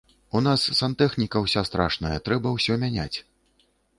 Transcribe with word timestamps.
У 0.37 0.39
нас 0.45 0.63
сантэхніка 0.79 1.41
ўся 1.43 1.63
страшная, 1.69 2.15
трэба 2.29 2.55
ўсё 2.57 2.79
мяняць. 2.87 3.17